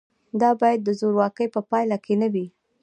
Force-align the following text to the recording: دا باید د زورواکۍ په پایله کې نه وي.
دا 0.41 0.49
باید 0.61 0.79
د 0.83 0.89
زورواکۍ 0.99 1.47
په 1.55 1.61
پایله 1.69 1.97
کې 2.03 2.13
نه 2.21 2.27
وي. 2.33 2.47